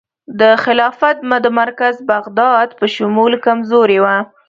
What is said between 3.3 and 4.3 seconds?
کمزوري وه.